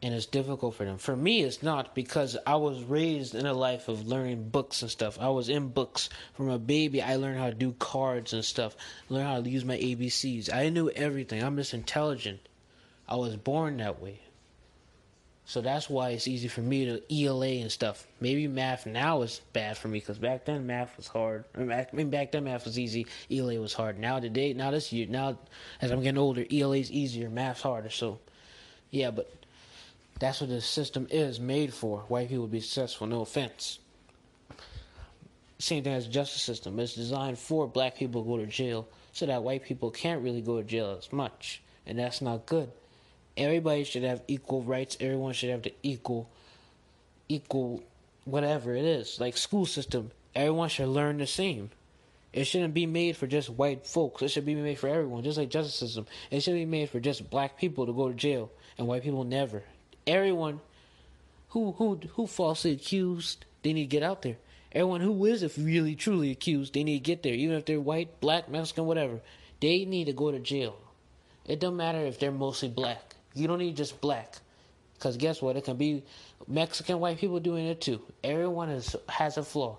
[0.00, 0.98] And it's difficult for them.
[0.98, 4.90] For me, it's not because I was raised in a life of learning books and
[4.90, 5.18] stuff.
[5.20, 7.02] I was in books from a baby.
[7.02, 8.76] I learned how to do cards and stuff,
[9.08, 10.54] learn how to use my ABCs.
[10.54, 11.42] I knew everything.
[11.42, 12.48] I'm just intelligent.
[13.08, 14.20] I was born that way.
[15.48, 18.06] So that's why it's easy for me to ELA and stuff.
[18.20, 21.46] Maybe math now is bad for me because back then math was hard.
[21.56, 23.98] I mean, back then math was easy, ELA was hard.
[23.98, 25.38] Now today, now this year, now
[25.80, 27.88] as I'm getting older, ELA is easier, math's harder.
[27.88, 28.18] So,
[28.90, 29.32] yeah, but
[30.18, 32.00] that's what the system is made for.
[32.08, 33.06] White people be successful.
[33.06, 33.78] No offense.
[35.58, 36.78] Same thing as justice system.
[36.78, 40.40] It's designed for black people to go to jail so that white people can't really
[40.40, 42.70] go to jail as much, and that's not good
[43.38, 44.96] everybody should have equal rights.
[45.00, 46.28] Everyone should have the equal,
[47.28, 47.82] equal,
[48.24, 49.18] whatever it is.
[49.20, 51.70] Like school system, everyone should learn the same.
[52.32, 54.20] It shouldn't be made for just white folks.
[54.20, 56.06] It should be made for everyone, just like justice system.
[56.30, 59.24] It should be made for just black people to go to jail and white people
[59.24, 59.62] never.
[60.08, 60.60] Everyone
[61.50, 64.38] who who who falsely accused, they need to get out there.
[64.72, 67.78] Everyone who is if really truly accused, they need to get there, even if they're
[67.78, 69.20] white, black, Mexican, whatever.
[69.60, 70.78] They need to go to jail.
[71.44, 73.16] It don't matter if they're mostly black.
[73.34, 74.36] You don't need just black.
[74.94, 75.56] Because guess what?
[75.56, 76.04] It can be
[76.46, 78.00] Mexican white people doing it too.
[78.24, 79.78] Everyone is, has a flaw.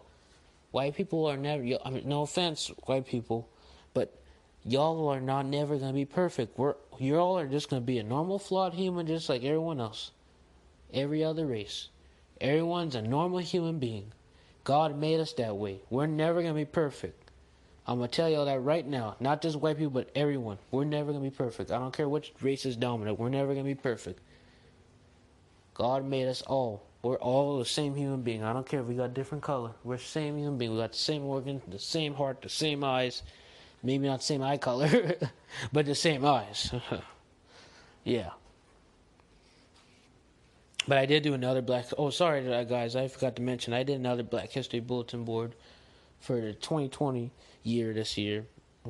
[0.72, 3.50] White people are never, I mean, no offense, white people,
[3.96, 4.16] but
[4.64, 6.58] y'all are not never to be perfect.
[6.58, 10.12] We're, you all are just to be a normal, flawed human just like everyone else.
[10.94, 11.90] Every other race.
[12.42, 14.12] Everyone's a normal human being.
[14.64, 15.82] God made us that way.
[15.90, 17.30] We're never going to be perfect.
[17.90, 19.16] I'm gonna tell y'all that right now.
[19.20, 20.60] Not just white people, but everyone.
[20.70, 21.72] We're never gonna be perfect.
[21.72, 23.18] I don't care which race is dominant.
[23.18, 24.20] We're never gonna be perfect.
[25.74, 26.84] God made us all.
[27.02, 28.44] We're all the same human being.
[28.44, 29.72] I don't care if we got different color.
[29.84, 30.72] We're the same human being.
[30.74, 33.24] We got the same organ, the same heart, the same eyes.
[33.82, 35.16] Maybe not the same eye color,
[35.74, 36.72] but the same eyes.
[38.04, 38.30] yeah.
[40.88, 41.86] But I did do another black.
[41.98, 42.96] Oh, sorry, guys.
[42.96, 43.74] I forgot to mention.
[43.74, 45.54] I did another Black History Bulletin board
[46.20, 47.32] for the 2020
[47.64, 48.46] year this year.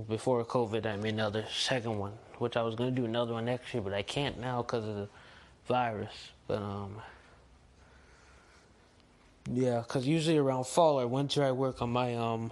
[0.07, 3.45] Before COVID, I made another second one, which I was going to do another one
[3.45, 5.09] next year, but I can't now because of the
[5.67, 6.13] virus.
[6.47, 7.01] But, um,
[9.51, 12.51] yeah, because usually around fall or winter, I work on my, um,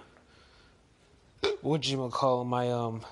[1.62, 3.06] what you call my, um,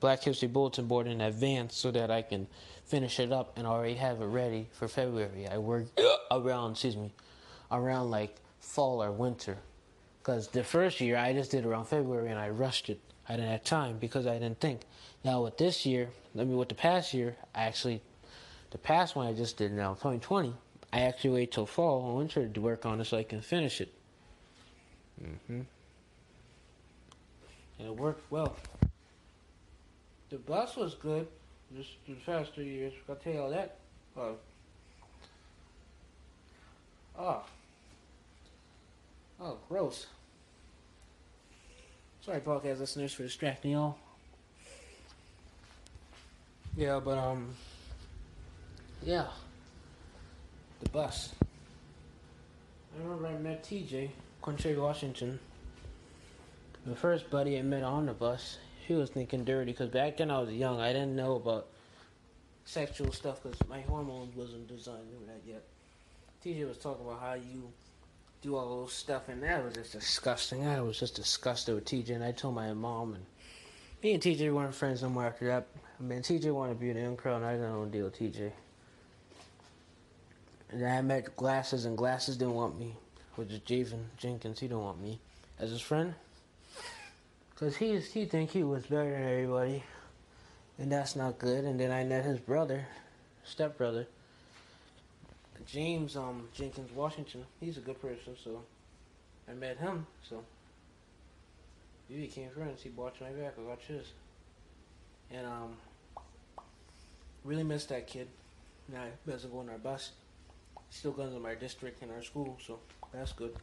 [0.00, 2.48] Black History Bulletin board in advance so that I can
[2.84, 5.48] finish it up and already have it ready for February.
[5.48, 5.86] I work
[6.30, 7.12] around, excuse me,
[7.70, 9.58] around like fall or winter
[10.22, 13.00] because the first year I just did around February and I rushed it.
[13.28, 14.82] I didn't have time because I didn't think.
[15.24, 18.02] Now with this year, I mean with the past year, I actually,
[18.70, 20.54] the past one I just did now, 2020,
[20.92, 23.80] I actually wait till fall and winter to work on it so I can finish
[23.80, 23.92] it.
[25.22, 25.60] Mm-hmm.
[27.78, 28.56] And it worked well.
[30.30, 31.26] The bus was good.
[31.76, 31.90] Just
[32.54, 33.40] three years, I'll tell you.
[34.16, 34.32] Uh,
[37.18, 37.42] oh.
[39.40, 40.06] Oh, gross.
[42.20, 43.96] Sorry, podcast listeners, for distracting y'all.
[46.76, 47.48] Yeah, but um,
[49.02, 49.26] yeah,
[50.80, 51.34] the bus.
[51.42, 55.40] I remember I met TJ, Quincy Washington.
[56.86, 60.30] The first buddy I met on the bus, he was thinking dirty because back then
[60.30, 60.80] I was young.
[60.80, 61.68] I didn't know about
[62.64, 65.62] sexual stuff because my hormones wasn't designed for that yet.
[66.44, 67.70] TJ was talking about how you
[68.42, 70.66] do all those stuff, and that was just disgusting.
[70.66, 73.24] I was just disgusted with TJ, and I told my mom, and
[74.02, 75.66] me and TJ weren't friends no more after that.
[75.98, 78.18] I mean, TJ wanted to be an in and I didn't want to deal with
[78.18, 78.50] TJ.
[80.72, 82.96] And I met Glasses, and Glasses didn't want me,
[83.36, 84.58] which is Javen Jenkins.
[84.58, 85.20] He didn't want me
[85.60, 86.14] as his friend.
[87.54, 89.84] Because he, he think he was better than everybody.
[90.78, 91.64] And that's not good.
[91.64, 92.86] And then I met his brother,
[93.44, 94.06] stepbrother,
[95.66, 97.44] James um, Jenkins Washington.
[97.60, 98.62] He's a good person, so
[99.48, 100.06] I met him.
[100.28, 100.42] So
[102.10, 102.82] we became friends.
[102.82, 103.54] He watched my back.
[103.58, 104.12] I watched his.
[105.30, 105.76] And um,
[107.44, 108.28] really miss that kid.
[108.92, 110.12] Now he doesn't go on our bus.
[110.90, 112.78] Still goes in our district and our school, so
[113.12, 113.56] that's good.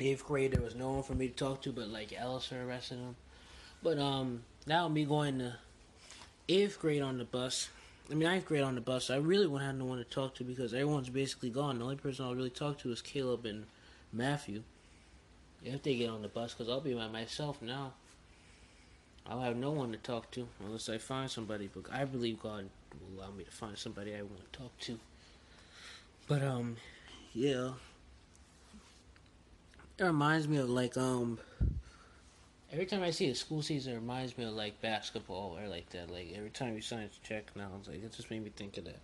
[0.00, 2.98] Eighth grade, there was no one for me to talk to, but like Alice arrested
[2.98, 3.16] him.
[3.82, 5.56] But um, now me going to
[6.48, 7.68] eighth grade on the bus.
[8.10, 9.10] I mean ninth grade on the bus.
[9.10, 11.78] I really wouldn't have no one to talk to because everyone's basically gone.
[11.78, 13.66] The only person I'll really talk to is Caleb and
[14.12, 14.62] Matthew.
[15.64, 17.92] If they get on the bus, because I'll be by myself now.
[19.26, 21.68] I'll have no one to talk to unless I find somebody.
[21.74, 24.98] But I believe God will allow me to find somebody I want to talk to.
[26.26, 26.76] But um,
[27.34, 27.72] yeah.
[29.98, 31.40] It reminds me of like um.
[32.70, 35.90] Every time I see a school season, it reminds me of like basketball or like
[35.90, 36.08] that.
[36.08, 38.76] Like every time you sign a check now, it's like it just made me think
[38.76, 39.00] of that.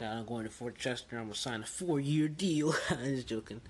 [0.00, 1.16] Now I'm going to Fort Dorchester.
[1.16, 2.76] I'm gonna sign a four-year deal.
[2.90, 3.60] I'm just joking.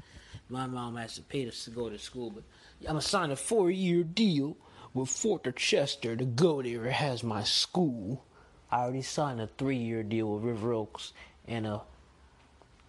[0.50, 2.44] My mom has to pay us to go to school, but
[2.82, 4.58] I'm gonna sign a four-year deal
[4.92, 6.84] with Fort Dorchester to go there.
[6.84, 8.22] It has my school.
[8.70, 11.14] I already signed a three-year deal with River Oaks
[11.48, 11.80] and a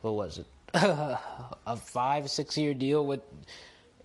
[0.02, 0.48] what was it?
[0.76, 3.22] A five, six-year deal with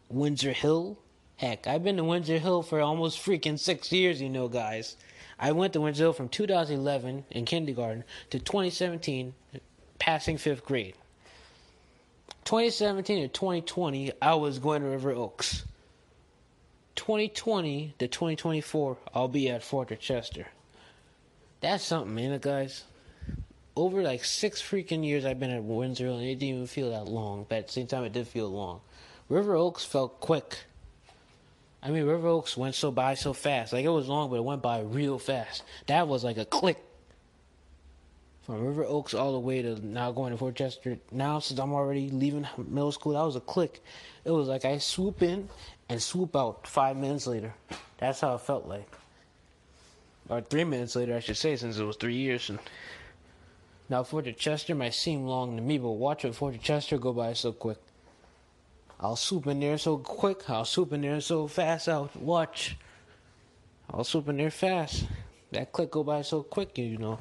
[0.09, 0.99] Windsor Hill.
[1.37, 4.97] Heck, I've been to Windsor Hill for almost freaking six years, you know, guys.
[5.37, 9.35] I went to Windsor Hill from 2011 in kindergarten to 2017,
[9.99, 10.95] passing fifth grade.
[12.45, 15.65] 2017 to 2020, I was going to River Oaks.
[16.95, 20.47] 2020 to 2024, I'll be at Fort Dorchester.
[21.61, 22.85] That's something, man, guys.
[23.81, 27.07] Over like six freaking years I've been at Windsor and it didn't even feel that
[27.07, 28.83] long, but at the same time, it did feel long.
[29.31, 30.59] River Oaks felt quick.
[31.83, 33.73] I mean, River Oaks went so by so fast.
[33.73, 35.63] Like, it was long, but it went by real fast.
[35.87, 36.77] That was like a click
[38.43, 40.99] from River Oaks all the way to now going to Fort Dorchester.
[41.11, 43.83] Now, since I'm already leaving middle school, that was a click.
[44.27, 45.49] It was like I swoop in
[45.89, 47.55] and swoop out five minutes later.
[47.97, 48.93] That's how it felt like.
[50.29, 52.51] Or three minutes later, I should say, since it was three years.
[52.51, 52.59] And
[53.91, 57.33] now, Fort Dorchester might seem long to me, but watch it Fort Dorchester go by
[57.33, 57.79] so quick.
[59.01, 60.49] I'll swoop in there so quick.
[60.49, 61.89] I'll swoop in there so fast.
[61.89, 62.77] I'll watch.
[63.91, 65.07] I'll swoop in there fast.
[65.51, 67.19] That click go by so quick, you know.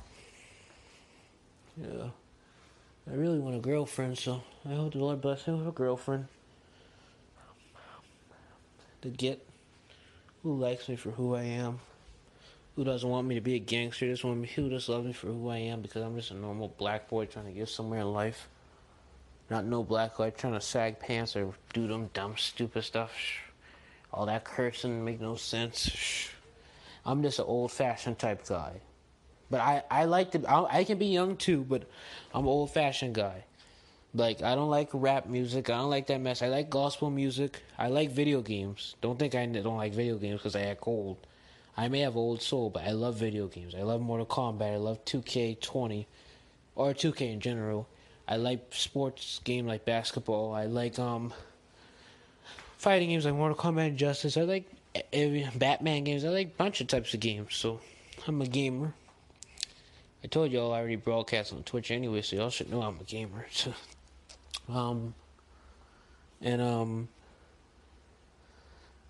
[1.76, 2.10] Yeah.
[3.12, 6.28] I really want a girlfriend, so I hope the Lord bless me with a girlfriend.
[9.02, 9.44] To get
[10.44, 11.80] who likes me for who I am.
[12.80, 14.06] Who doesn't want me to be a gangster?
[14.06, 16.34] Just want me who just loves me for who I am because I'm just a
[16.34, 18.48] normal black boy trying to get somewhere in life.
[19.50, 23.12] Not no black guy trying to sag pants or do them dumb stupid stuff.
[24.14, 26.30] All that cursing make no sense.
[27.06, 28.80] I'm just an old fashioned type guy.
[29.52, 31.84] But I, I like to, I, I can be young too, but
[32.34, 33.44] I'm an old fashioned guy.
[34.14, 35.70] Like, I don't like rap music.
[35.70, 36.42] I don't like that mess.
[36.42, 37.62] I like gospel music.
[37.78, 38.96] I like video games.
[39.02, 41.18] Don't think I don't like video games because I act old.
[41.80, 43.74] I may have old soul, but I love video games.
[43.74, 44.74] I love Mortal Kombat.
[44.74, 46.08] I love 2K20
[46.76, 47.88] or 2K in general.
[48.28, 50.54] I like sports game like basketball.
[50.54, 51.34] I like um
[52.78, 54.36] fighting games like Mortal Kombat Injustice.
[54.36, 54.70] I like
[55.14, 56.26] every Batman games.
[56.26, 57.56] I like a bunch of types of games.
[57.56, 57.80] So
[58.28, 58.94] I'm a gamer.
[60.22, 63.06] I told y'all I already broadcast on Twitch anyway, so y'all should know I'm a
[63.06, 63.48] gamer.
[63.54, 63.74] So,
[64.68, 65.14] um,
[66.42, 67.08] and um,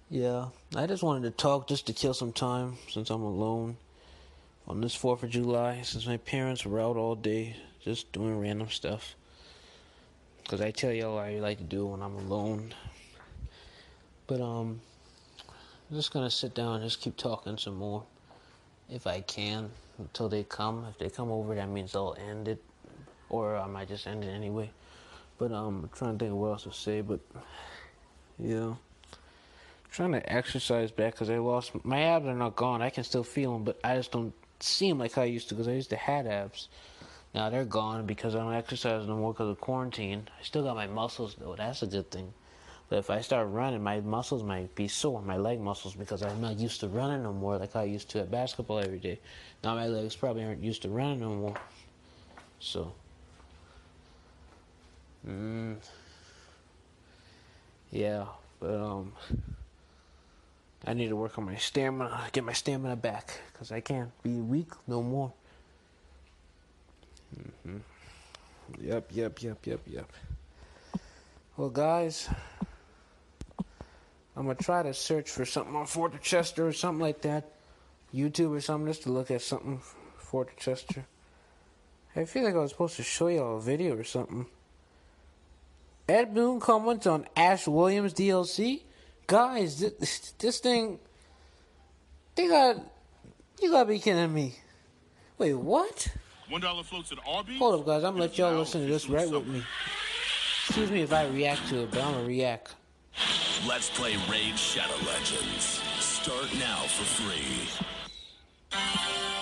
[0.10, 3.78] yeah, I just wanted to talk just to kill some time since I'm alone
[4.68, 5.82] on this Fourth of July.
[5.84, 9.16] Since my parents were out all day, just doing random stuff.
[10.48, 12.74] Cause I tell y'all I like to do when I'm alone.
[14.26, 14.82] But um,
[15.48, 18.04] I'm just gonna sit down and just keep talking some more,
[18.90, 19.70] if I can
[20.00, 20.88] until they come.
[20.90, 22.64] If they come over, that means I'll end it,
[23.30, 24.72] or I might just end it anyway.
[25.38, 27.02] But um, I'm trying to think of what else to say.
[27.02, 27.20] But
[28.40, 28.74] yeah,
[29.92, 32.82] trying to exercise back because I lost my abs are not gone.
[32.82, 35.56] I can still feel them, but I just don't see them like I used to
[35.56, 36.70] because I used to have abs.
[37.34, 40.28] Now they're gone because I don't exercise no more because of quarantine.
[40.40, 41.56] I still got my muscles though.
[41.56, 42.34] That's a good thing.
[42.90, 46.42] But if I start running, my muscles might be sore, my leg muscles, because I'm
[46.42, 49.20] not used to running no more like I used to at basketball every day.
[49.64, 51.56] Now my legs probably aren't used to running no more.
[52.60, 52.92] So,
[55.28, 55.76] mm,
[57.92, 58.26] yeah,
[58.60, 59.14] but um,
[60.86, 64.40] I need to work on my stamina, get my stamina back, because I can't be
[64.40, 65.34] weak no more.
[67.38, 67.78] Mm-hmm.
[68.80, 70.12] Yep, yep, yep, yep, yep.
[71.58, 72.30] Well, guys.
[74.40, 77.52] I'm gonna try to search for something on Fort Chester or something like that,
[78.16, 79.82] YouTube or something, just to look at something
[80.18, 81.06] Fort Chester.
[82.16, 84.46] I feel like I was supposed to show y'all a video or something.
[86.08, 88.84] Ed Boon comments on Ash Williams DLC.
[89.30, 90.98] Guys, this, this thing,
[92.34, 92.78] they got,
[93.62, 94.56] you gotta be kidding me.
[95.38, 96.08] Wait, what?
[96.50, 97.60] One dollar floats at Arby's.
[97.60, 98.04] Hold up, guys.
[98.04, 99.62] I'm gonna let y'all listen to this right with me.
[100.66, 102.74] Excuse me if I react to it, but I'm gonna react.
[103.68, 105.80] Let's play Raid Shadow Legends.
[106.00, 107.70] Start now for free.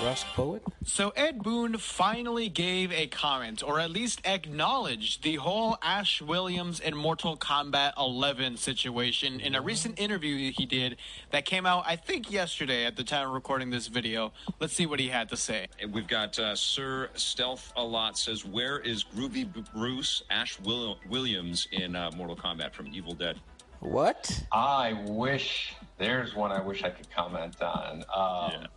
[0.03, 0.61] Rust Poet?
[0.85, 6.79] So Ed Boon finally gave a comment, or at least acknowledged the whole Ash Williams
[6.79, 10.97] and Mortal Kombat 11 situation in a recent interview he did
[11.31, 14.33] that came out, I think, yesterday at the time of recording this video.
[14.59, 15.67] Let's see what he had to say.
[15.89, 21.67] We've got uh, Sir Stealth a lot says, "Where is Groovy Bruce Ash Will- Williams
[21.71, 23.37] in uh, Mortal Kombat from Evil Dead?"
[23.79, 24.43] What?
[24.51, 28.03] I wish there's one I wish I could comment on.
[28.13, 28.67] Um, yeah.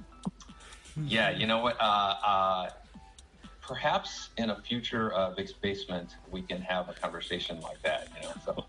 [0.97, 1.31] Yeah.
[1.31, 1.77] you know what?
[1.81, 2.71] Uh, uh,
[3.61, 8.09] perhaps in a future uh, basement, we can have a conversation like that.
[8.17, 8.65] You know, so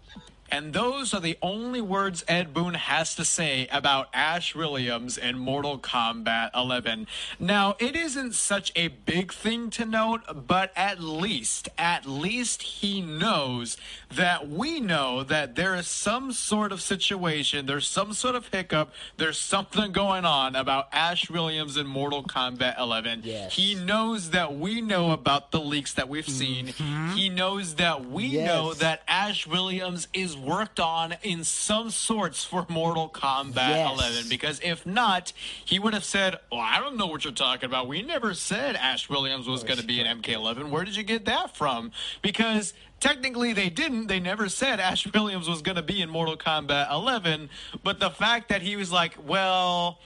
[0.52, 5.38] and those are the only words Ed Boon has to say about Ash Williams in
[5.38, 7.08] Mortal Kombat 11.
[7.40, 13.02] Now, it isn't such a big thing to note, but at least, at least he
[13.02, 13.78] knows
[14.10, 18.92] that we know that there is some sort of situation, there's some sort of hiccup,
[19.18, 23.22] there's something going on about Ash Williams in Mortal Kombat 11.
[23.24, 23.54] Yes.
[23.54, 26.68] He knows that we know about the leaks that we've seen.
[26.68, 27.16] Mm-hmm.
[27.16, 28.48] He knows that we yes.
[28.48, 34.00] know that Ash Williams is worked on in some sorts for Mortal Kombat yes.
[34.00, 35.34] 11 because if not,
[35.66, 37.88] he would have said, "Well, I don't know what you're talking about.
[37.88, 40.70] We never said Ash Williams was oh, going to be in MK11.
[40.70, 44.08] Where did you get that from?" Because technically they didn't.
[44.08, 47.50] They never said Ash Williams was going to be in Mortal Kombat 11,
[47.84, 50.00] but the fact that he was like, "Well,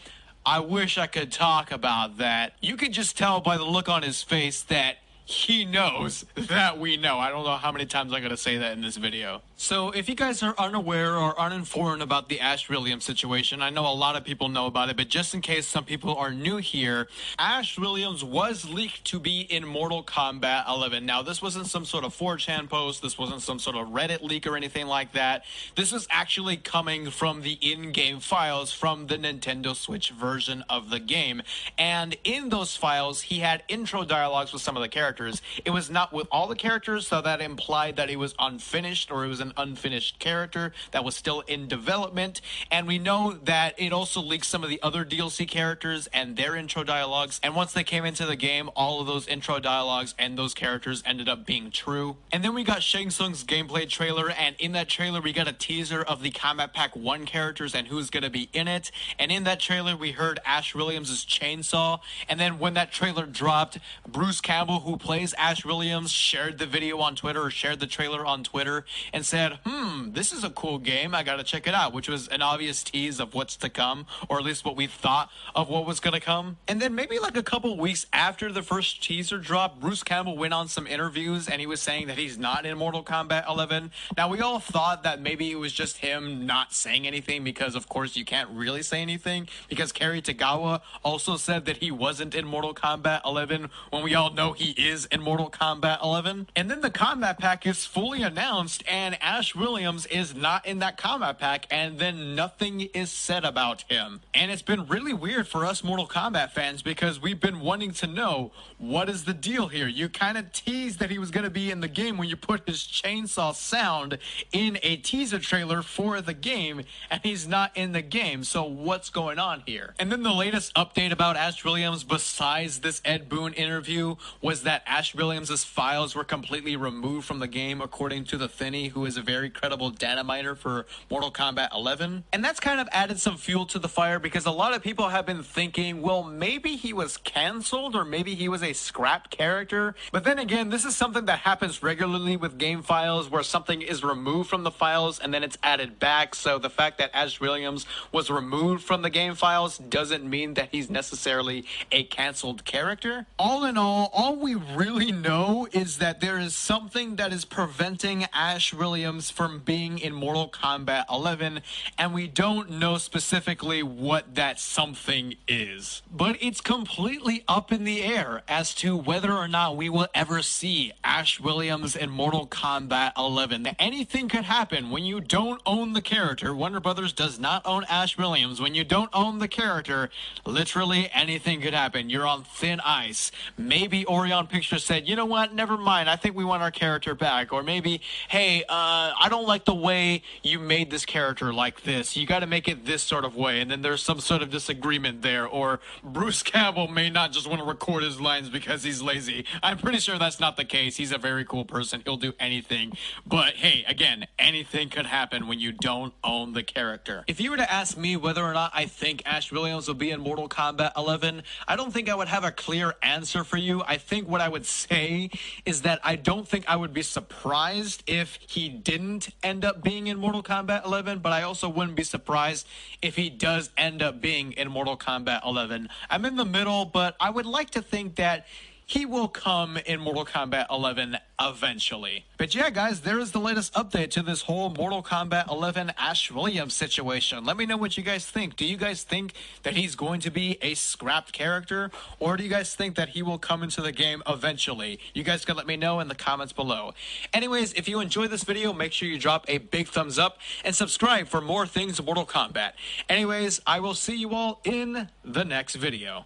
[0.45, 4.03] I wish I could talk about that." You could just tell by the look on
[4.03, 7.17] his face that he knows that we know.
[7.17, 9.41] I don't know how many times I'm going to say that in this video.
[9.57, 13.87] So, if you guys are unaware or uninformed about the Ash Williams situation, I know
[13.87, 16.57] a lot of people know about it, but just in case some people are new
[16.57, 17.07] here,
[17.39, 21.05] Ash Williams was leaked to be in Mortal Kombat 11.
[21.05, 24.45] Now, this wasn't some sort of 4chan post, this wasn't some sort of Reddit leak
[24.45, 25.45] or anything like that.
[25.75, 30.91] This was actually coming from the in game files from the Nintendo Switch version of
[30.91, 31.41] the game.
[31.79, 35.14] And in those files, he had intro dialogues with some of the characters.
[35.63, 39.25] It was not with all the characters, so that implied that it was unfinished or
[39.25, 42.41] it was an unfinished character that was still in development.
[42.71, 46.55] And we know that it also leaked some of the other DLC characters and their
[46.55, 47.39] intro dialogues.
[47.43, 51.03] And once they came into the game, all of those intro dialogues and those characters
[51.05, 52.17] ended up being true.
[52.31, 55.53] And then we got Shang Tsung's gameplay trailer, and in that trailer, we got a
[55.53, 58.91] teaser of the Kombat Pack 1 characters and who's going to be in it.
[59.17, 61.99] And in that trailer, we heard Ash Williams' chainsaw.
[62.27, 66.97] And then when that trailer dropped, Bruce Campbell, who plays Ash Williams, shared the video
[66.97, 70.79] on Twitter or shared the trailer on Twitter and said, hmm, this is a cool
[70.79, 71.13] game.
[71.13, 74.07] I got to check it out, which was an obvious tease of what's to come,
[74.27, 76.57] or at least what we thought of what was going to come.
[76.67, 80.55] And then maybe like a couple weeks after the first teaser drop, Bruce Campbell went
[80.55, 83.91] on some interviews and he was saying that he's not in Mortal Kombat 11.
[84.17, 87.87] Now, we all thought that maybe it was just him not saying anything because, of
[87.87, 92.47] course, you can't really say anything because Cary Tagawa also said that he wasn't in
[92.47, 96.47] Mortal Kombat 11 when we all know he is in Mortal Kombat 11.
[96.55, 100.95] And then the combat pack is fully announced and Ash Williams is not in that
[100.95, 104.21] combat pack, and then nothing is said about him.
[104.33, 108.07] And it's been really weird for us Mortal Kombat fans because we've been wanting to
[108.07, 109.87] know what is the deal here.
[109.87, 112.35] You kind of teased that he was going to be in the game when you
[112.37, 114.17] put his chainsaw sound
[114.51, 118.43] in a teaser trailer for the game, and he's not in the game.
[118.43, 119.95] So what's going on here?
[119.99, 124.83] And then the latest update about Ash Williams, besides this Ed Boon interview, was that
[124.85, 129.17] Ash Williams' files were completely removed from the game, according to the Thinny, who is
[129.17, 132.23] a very credible data miner for Mortal Kombat 11.
[132.31, 135.09] And that's kind of added some fuel to the fire because a lot of people
[135.09, 139.95] have been thinking, well, maybe he was canceled or maybe he was a scrapped character.
[140.11, 144.03] But then again, this is something that happens regularly with game files where something is
[144.03, 146.35] removed from the files and then it's added back.
[146.35, 150.69] So the fact that Ash Williams was removed from the game files doesn't mean that
[150.71, 153.25] he's necessarily a canceled character.
[153.39, 158.25] All in all, all we really know is that there is something that is preventing
[158.33, 161.61] Ash Williams from being in Mortal Kombat 11,
[161.97, 166.01] and we don't know specifically what that something is.
[166.11, 170.41] But it's completely up in the air as to whether or not we will ever
[170.41, 173.67] see Ash Williams in Mortal Kombat 11.
[173.79, 176.53] Anything could happen when you don't own the character.
[176.53, 178.59] Warner Brothers does not own Ash Williams.
[178.59, 180.09] When you don't own the character,
[180.45, 182.09] literally anything could happen.
[182.09, 183.31] You're on thin ice.
[183.57, 186.09] Maybe Orion Pictures said, you know what, never mind.
[186.09, 187.51] I think we want our character back.
[187.51, 187.99] Or maybe,
[188.29, 192.15] hey, uh, I don't like the way you made this character like this.
[192.15, 193.59] You got to make it this sort of way.
[193.59, 195.45] And then there's some sort of disagreement there.
[195.45, 199.43] Or Bruce Campbell may not just want to record his lines because he's lazy.
[199.61, 200.95] I'm pretty sure that's not the case.
[200.95, 202.01] He's a very cool person.
[202.05, 202.93] He'll do anything.
[203.27, 207.25] But hey, again, anything could happen when you don't own the character.
[207.27, 210.11] If you were to ask me whether or not I think Ash Williams will be
[210.11, 213.83] in Mortal Kombat 11, I don't think I would have a clear answer for you.
[213.85, 215.29] I think what I would say
[215.65, 220.07] is that I don't think I would be surprised if he didn't end up being
[220.07, 222.67] in Mortal Kombat 11, but I also wouldn't be surprised
[223.01, 225.89] if he does end up being in Mortal Kombat 11.
[226.09, 228.45] I'm in the middle, but I would like to think that
[228.85, 232.25] he will come in Mortal Kombat 11 eventually.
[232.37, 236.31] But yeah, guys, there is the latest update to this whole Mortal Kombat 11 Ash
[236.31, 237.43] Williams situation.
[237.43, 238.55] Let me know what you guys think.
[238.55, 239.33] Do you guys think
[239.63, 243.23] that he's going to be a scrapped character, or do you guys think that he
[243.23, 244.99] will come into the game eventually?
[245.13, 246.93] You guys can let me know in the comments below.
[247.33, 250.75] Anyways, if you enjoyed this video, make sure you drop a big thumbs up and
[250.75, 252.73] subscribe for more things Mortal Kombat.
[253.09, 256.25] Anyways, I will see you all in the next video.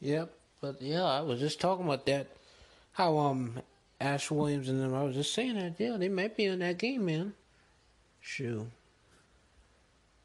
[0.00, 0.39] Yep.
[0.60, 2.26] But yeah, I was just talking about that.
[2.92, 3.60] How um
[4.00, 6.78] Ash Williams and them I was just saying that, yeah, they might be in that
[6.78, 7.34] game, man.
[8.20, 8.66] Shoot.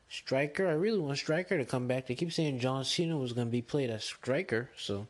[0.09, 2.07] Striker, I really want Striker to come back.
[2.07, 5.07] They keep saying John Cena was gonna be played as Striker, so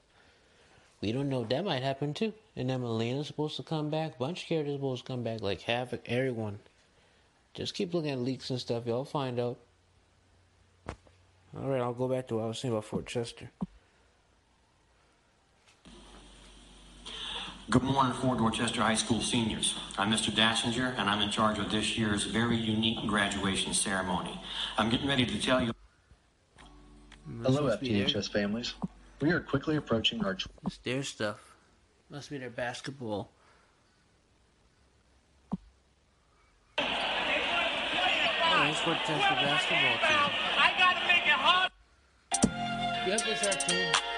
[1.01, 2.34] we don't know that might happen too.
[2.55, 5.61] And then Mileena's supposed to come back, bunch of characters supposed to come back, like
[5.61, 6.59] Havik, everyone.
[7.53, 9.57] Just keep looking at leaks and stuff, y'all find out.
[11.57, 13.49] Alright, I'll go back to what I was saying about Fort Chester.
[17.76, 19.76] Good morning, Fort Dorchester High School seniors.
[19.97, 20.34] I'm Mr.
[20.34, 24.39] Dassinger, and I'm in charge of this year's very unique graduation ceremony.
[24.78, 25.73] I'm getting ready to tell you.
[27.43, 28.76] Hello, Must FDHS families.
[29.19, 31.57] We are quickly approaching our It's their stuff.
[32.09, 33.30] Must be their basketball.
[36.78, 36.86] Oh,
[38.69, 40.32] it's Fort Chester basketball team.
[40.57, 41.71] I gotta make it hard.
[43.05, 44.14] Yep, it's our team.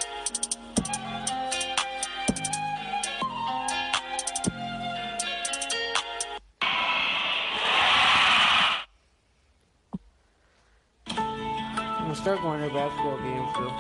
[12.28, 13.74] Start going to basketball games though.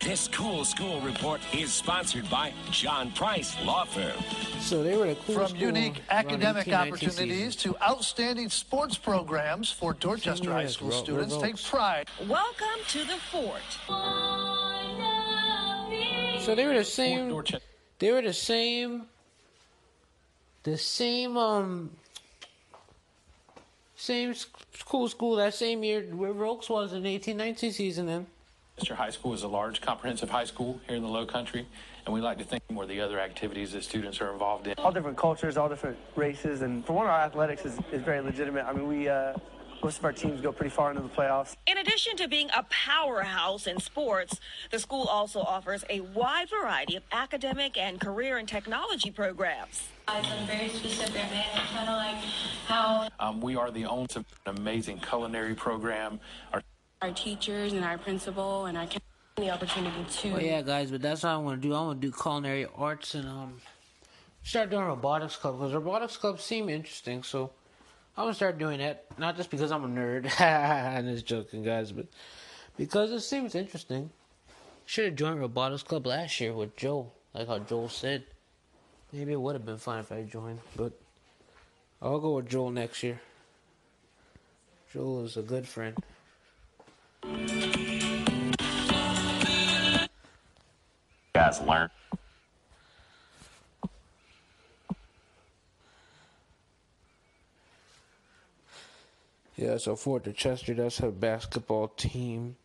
[0.00, 4.12] This cool school report is sponsored by John Price Law Firm.
[4.58, 7.72] So they were the cool From school unique academic opportunities season.
[7.72, 12.06] to outstanding sports programs for Dorchester High School Ro- students Red take pride.
[12.28, 13.62] Welcome to the fort.
[16.42, 17.42] So they were the same.
[17.98, 19.06] They were the same.
[20.64, 21.92] The same um.
[24.00, 28.06] Same school school that same year where Oaks was in the 1819 season.
[28.06, 28.26] Then
[28.80, 28.94] Mr.
[28.94, 31.66] High School is a large comprehensive high school here in the Low Country,
[32.06, 34.74] and we like to think more of the other activities that students are involved in.
[34.78, 38.64] all different cultures, all different races, and for one, our athletics is, is very legitimate.
[38.64, 39.34] I mean, we uh,
[39.82, 41.56] most of our teams go pretty far into the playoffs.
[41.66, 46.96] In addition to being a powerhouse in sports, the school also offers a wide variety
[46.96, 49.88] of academic and career and technology programs.
[50.08, 51.44] I'm very specific, man.
[51.54, 52.16] It's kind of like
[52.66, 56.20] how Um, we are the only an amazing culinary program.
[56.52, 56.62] Our
[57.02, 59.00] our teachers and our principal and our coun-
[59.36, 61.74] the opportunity to Oh yeah, guys, but that's what I want to do.
[61.74, 63.60] I want to do culinary arts and um
[64.42, 67.22] start doing robotics club because robotics clubs seem interesting.
[67.22, 67.52] So
[68.20, 71.90] I'm gonna start doing that, not just because I'm a nerd, and it's joking, guys,
[71.90, 72.04] but
[72.76, 74.10] because it seems interesting.
[74.84, 78.24] Should have joined Robotics Club last year with Joel, like how Joel said.
[79.10, 80.92] Maybe it would have been fine if I joined, but
[82.02, 83.22] I'll go with Joel next year.
[84.92, 85.96] Joel is a good friend.
[91.34, 91.88] Guys learn.
[99.60, 102.56] Yeah, so Fort Chester does have a basketball team.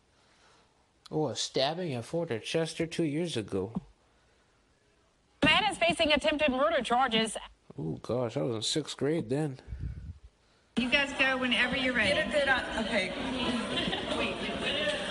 [1.10, 3.70] Oh, a stabbing at Fort Chester two years ago.
[5.42, 7.36] The man is facing attempted murder charges.
[7.78, 9.58] Oh gosh, I was in sixth grade then.
[10.78, 12.14] You guys go whenever you're ready.
[12.14, 13.12] Get a good, uh, okay.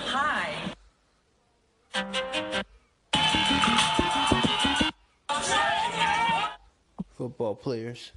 [0.07, 0.55] Hi.
[7.13, 8.11] Football players.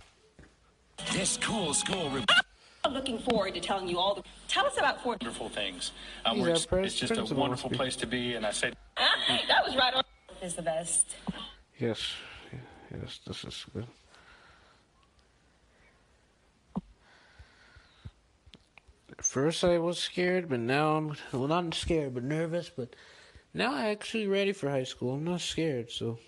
[1.12, 2.08] This cool school.
[2.08, 2.42] Re- I'm
[2.92, 4.22] looking forward to telling you all the.
[4.48, 5.22] Tell us about Fort.
[5.22, 5.92] Wonderful things.
[6.24, 8.46] Um, He's we're our ex- pres- it's just a wonderful must place to be, and
[8.46, 10.02] I say that was right on.
[10.40, 11.16] Is the best.
[11.78, 12.12] Yes,
[12.92, 13.86] yes, this is good.
[19.18, 22.70] At first I was scared, but now I'm well not scared, but nervous.
[22.70, 22.94] But
[23.52, 25.14] now I'm actually ready for high school.
[25.14, 26.18] I'm not scared, so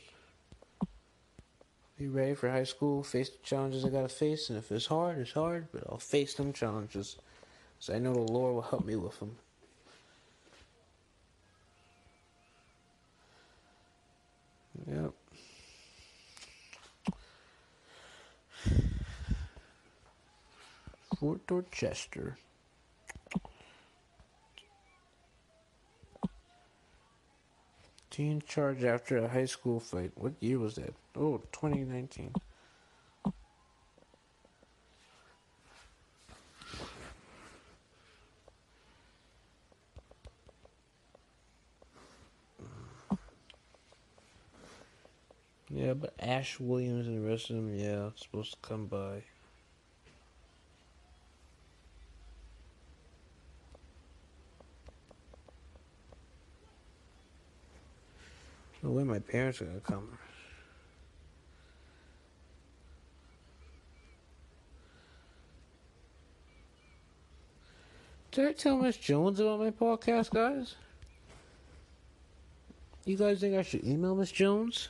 [2.01, 3.03] be ready for high school.
[3.03, 5.69] Face the challenges I gotta face, and if it's hard, it's hard.
[5.71, 7.17] But I'll face them challenges,
[7.79, 9.37] so I know the Lord will help me with them.
[14.87, 15.13] Yep.
[21.19, 22.39] Fort Dorchester.
[28.11, 30.13] Teen charged after a high school fight.
[30.15, 30.95] What year was that?
[31.23, 32.33] Oh, 2019.
[45.69, 49.25] Yeah, but Ash Williams and the rest of them, yeah, supposed to come by.
[58.83, 60.19] No way my parents are gonna come.
[68.33, 70.77] Did I tell Miss Jones about my podcast, guys?
[73.05, 74.89] You guys think I should email Miss Jones?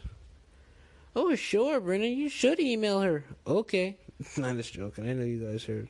[1.17, 2.13] Oh, sure, Brennan.
[2.13, 3.25] You should email her.
[3.47, 3.97] Okay.
[4.37, 5.09] I'm just joking.
[5.09, 5.89] I know you guys heard.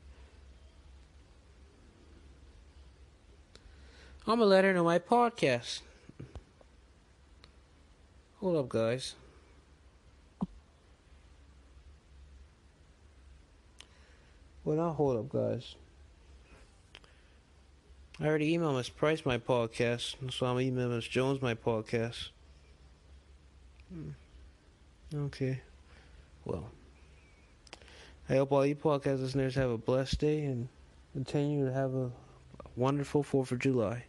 [4.29, 5.81] I'm gonna let her know my podcast.
[8.39, 9.15] Hold up, guys.
[14.65, 15.75] Well, not hold up, guys.
[18.23, 22.29] I already emailed Miss Price my podcast, so I'm emailing Miss Jones my podcast.
[23.91, 24.11] Hmm.
[25.15, 25.63] Okay.
[26.45, 26.71] Well,
[28.29, 30.69] I hope all you podcast listeners have a blessed day and
[31.15, 32.11] continue to have a
[32.77, 34.05] wonderful 4th of July.